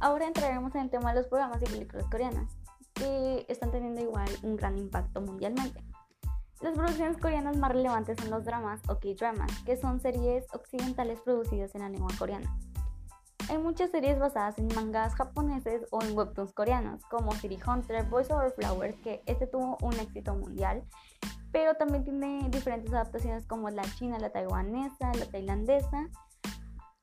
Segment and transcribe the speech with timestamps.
[0.00, 2.56] Ahora entraremos en el tema de los programas y películas coreanas,
[2.94, 5.82] que están teniendo igual un gran impacto mundialmente.
[6.60, 11.74] Las producciones coreanas más relevantes son los dramas o K-dramas, que son series occidentales producidas
[11.74, 12.58] en la lengua coreana.
[13.48, 18.32] Hay muchas series basadas en mangas japoneses o en webtoons coreanos, como City Hunter, Voice
[18.32, 20.84] Over Flowers, que este tuvo un éxito mundial,
[21.50, 26.08] pero también tiene diferentes adaptaciones como la china, la taiwanesa, la tailandesa,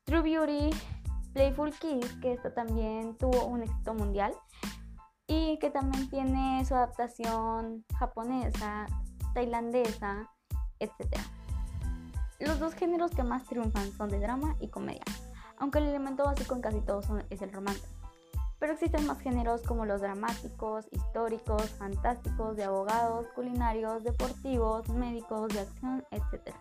[0.04, 0.70] True Beauty,
[1.36, 4.34] Playful Kiss, que esta también tuvo un éxito mundial
[5.28, 8.86] y que también tiene su adaptación japonesa,
[9.34, 10.32] tailandesa,
[10.80, 10.94] etc.
[12.40, 15.04] Los dos géneros que más triunfan son de drama y comedia,
[15.58, 17.86] aunque el elemento básico en casi todos es el romance.
[18.58, 25.60] Pero existen más géneros como los dramáticos, históricos, fantásticos, de abogados, culinarios, deportivos, médicos, de
[25.60, 26.56] acción, etc.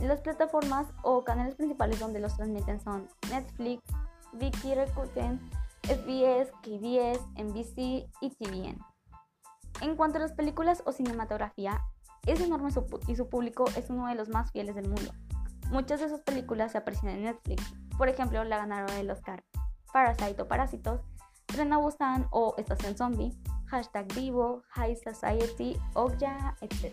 [0.00, 3.82] Las plataformas o canales principales donde los transmiten son Netflix,
[4.34, 5.40] Viki Rakuten,
[5.84, 8.78] SBS, KBS, NBC y TVN.
[9.80, 11.80] En cuanto a las películas o cinematografía,
[12.26, 12.70] es enorme
[13.06, 15.12] y su público es uno de los más fieles del mundo.
[15.70, 17.62] Muchas de sus películas se aprecian en Netflix,
[17.96, 19.44] por ejemplo, la ganadora del Oscar,
[19.92, 21.00] Parasite o Parásitos,
[21.46, 23.32] Trena Busan o Estación Zombie,
[23.66, 26.92] Hashtag Vivo, High Society, Okja, etc.